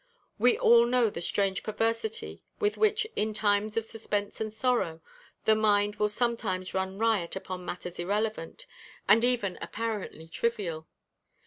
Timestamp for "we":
0.39-0.57